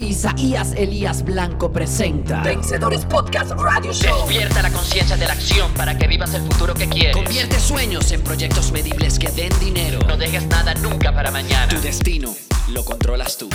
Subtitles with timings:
[0.00, 4.26] Isaías Elías Blanco presenta Vencedores Podcast Radio Show.
[4.26, 7.14] Despierta la conciencia de la acción para que vivas el futuro que quieres.
[7.14, 10.00] Convierte sueños en proyectos medibles que den dinero.
[10.06, 11.68] No dejes nada nunca para mañana.
[11.68, 12.34] Tu destino
[12.68, 13.48] lo controlas tú.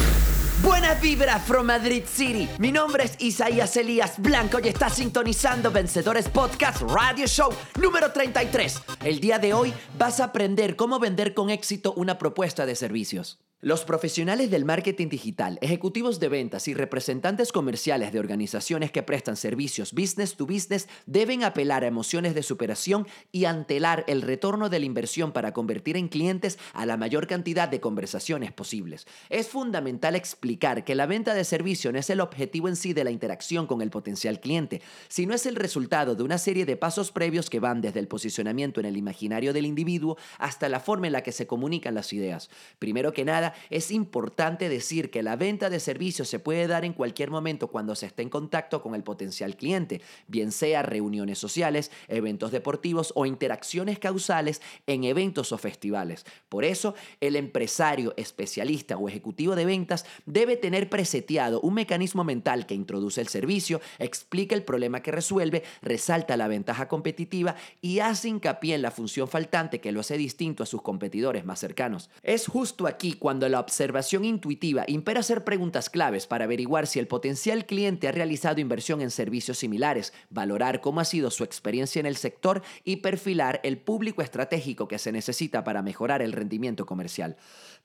[0.61, 2.47] Buena vibra from Madrid City.
[2.59, 7.49] Mi nombre es Isaías Elías Blanco y estás sintonizando Vencedores Podcast Radio Show
[7.79, 8.81] número 33.
[9.03, 13.39] El día de hoy vas a aprender cómo vender con éxito una propuesta de servicios.
[13.65, 19.35] Los profesionales del marketing digital, ejecutivos de ventas y representantes comerciales de organizaciones que prestan
[19.37, 24.77] servicios business to business deben apelar a emociones de superación y antelar el retorno de
[24.77, 29.07] la inversión para convertir en clientes a la mayor cantidad de conversaciones posibles.
[29.31, 33.03] Es fundamental explicar que la venta de servicio no es el objetivo en sí de
[33.03, 37.11] la interacción con el potencial cliente, sino es el resultado de una serie de pasos
[37.11, 41.13] previos que van desde el posicionamiento en el imaginario del individuo hasta la forma en
[41.13, 42.51] la que se comunican las ideas.
[42.77, 46.93] Primero que nada, es importante decir que la venta de servicios se puede dar en
[46.93, 51.91] cualquier momento cuando se esté en contacto con el potencial cliente, bien sea reuniones sociales,
[52.07, 56.25] eventos deportivos o interacciones causales en eventos o festivales.
[56.49, 62.65] Por eso, el empresario, especialista o ejecutivo de ventas debe tener preseteado un mecanismo mental
[62.65, 68.29] que introduce el servicio, explica el problema que resuelve, resalta la ventaja competitiva y hace
[68.29, 72.09] hincapié en la función faltante que lo hace distinto a sus competidores más cercanos.
[72.23, 77.07] Es justo aquí cuando la observación intuitiva impera hacer preguntas claves para averiguar si el
[77.07, 82.05] potencial cliente ha realizado inversión en servicios similares, valorar cómo ha sido su experiencia en
[82.05, 87.35] el sector y perfilar el público estratégico que se necesita para mejorar el rendimiento comercial.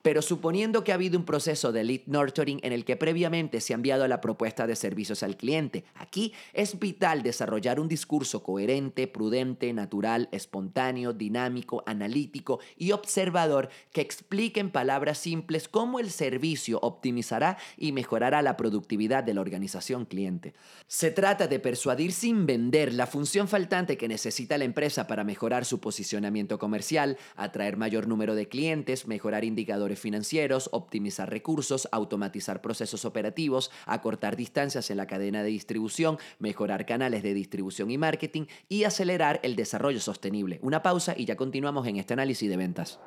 [0.02, 3.74] Pero suponiendo que ha habido un proceso de lead nurturing en el que previamente se
[3.74, 9.06] ha enviado la propuesta de servicios al cliente, aquí es vital desarrollar un discurso coherente,
[9.06, 16.78] prudente, natural, espontáneo, dinámico, analítico y observador que explique en palabras simples cómo el servicio
[16.80, 20.54] optimizará y mejorará la productividad de la organización cliente.
[20.86, 25.66] Se trata de persuadir sin vender la función faltante que necesita la empresa para mejorar
[25.66, 33.04] su posicionamiento comercial, atraer mayor número de clientes, mejorar indicadores financieros, optimizar recursos, automatizar procesos
[33.04, 38.84] operativos, acortar distancias en la cadena de distribución, mejorar canales de distribución y marketing y
[38.84, 40.58] acelerar el desarrollo sostenible.
[40.62, 42.98] Una pausa y ya continuamos en este análisis de ventas.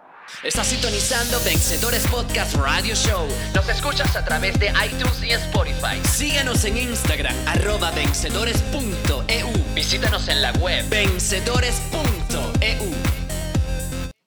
[0.43, 3.27] Estás sintonizando Vencedores Podcast Radio Show.
[3.53, 6.01] Nos escuchas a través de iTunes y Spotify.
[6.07, 9.49] Síguenos en Instagram, arroba vencedores.eu.
[9.75, 12.92] Visítanos en la web vencedores.eu.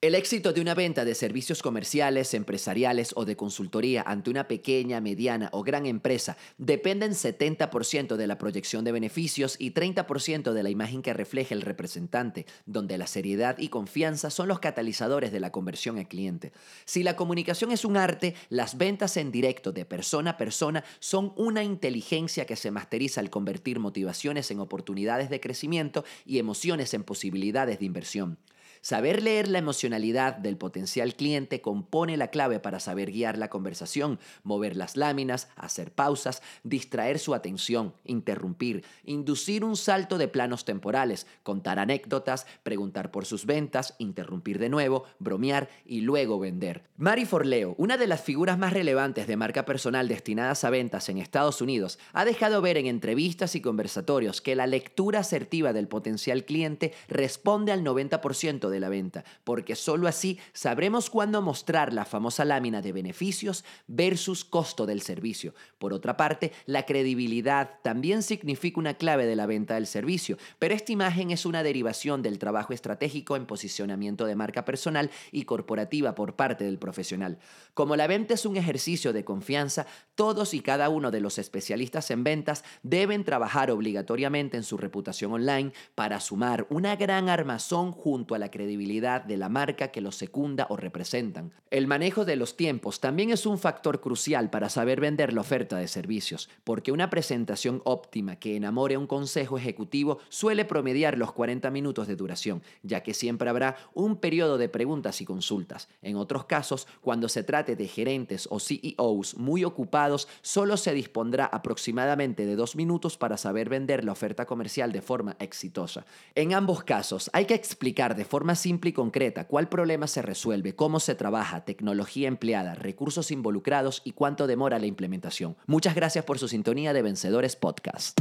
[0.03, 5.01] El éxito de una venta de servicios comerciales, empresariales o de consultoría ante una pequeña,
[5.01, 10.63] mediana o gran empresa depende en 70% de la proyección de beneficios y 30% de
[10.63, 15.41] la imagen que refleja el representante, donde la seriedad y confianza son los catalizadores de
[15.41, 16.53] la conversión al cliente.
[16.85, 21.33] Si la comunicación es un arte, las ventas en directo de persona a persona son
[21.37, 27.03] una inteligencia que se masteriza al convertir motivaciones en oportunidades de crecimiento y emociones en
[27.03, 28.39] posibilidades de inversión.
[28.87, 34.21] Saber leer la emocionalidad del potencial cliente compone la clave para saber guiar la conversación,
[34.45, 41.27] mover las láminas, hacer pausas, distraer su atención, interrumpir, inducir un salto de planos temporales,
[41.43, 46.85] contar anécdotas, preguntar por sus ventas, interrumpir de nuevo, bromear y luego vender.
[46.97, 51.19] Mary Forleo, una de las figuras más relevantes de marca personal destinadas a ventas en
[51.19, 56.45] Estados Unidos, ha dejado ver en entrevistas y conversatorios que la lectura asertiva del potencial
[56.45, 62.45] cliente responde al 90% de la venta, porque sólo así sabremos cuándo mostrar la famosa
[62.45, 65.55] lámina de beneficios versus costo del servicio.
[65.79, 70.75] Por otra parte, la credibilidad también significa una clave de la venta del servicio, pero
[70.75, 76.15] esta imagen es una derivación del trabajo estratégico en posicionamiento de marca personal y corporativa
[76.15, 77.39] por parte del profesional.
[77.75, 82.11] Como la venta es un ejercicio de confianza, todos y cada uno de los especialistas
[82.11, 88.35] en ventas deben trabajar obligatoriamente en su reputación online para sumar una gran armazón junto
[88.35, 91.53] a la credibilidad de la marca que los secunda o representan.
[91.71, 95.77] El manejo de los tiempos también es un factor crucial para saber vender la oferta
[95.77, 101.33] de servicios, porque una presentación óptima que enamore a un consejo ejecutivo suele promediar los
[101.33, 105.89] 40 minutos de duración, ya que siempre habrá un periodo de preguntas y consultas.
[106.03, 111.47] En otros casos, cuando se trate de gerentes o CEOs muy ocupados, solo se dispondrá
[111.47, 116.05] aproximadamente de dos minutos para saber vender la oferta comercial de forma exitosa.
[116.35, 120.75] En ambos casos, hay que explicar de forma simple y concreta cuál problema se resuelve,
[120.75, 125.57] cómo se trabaja, tecnología empleada, recursos involucrados y cuánto demora la implementación.
[125.67, 128.19] Muchas gracias por su sintonía de Vencedores Podcast.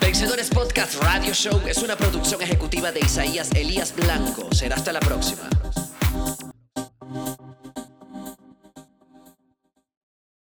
[0.00, 4.52] Vencedores Podcast Radio Show es una producción ejecutiva de Isaías Elías Blanco.
[4.52, 5.48] Será hasta la próxima.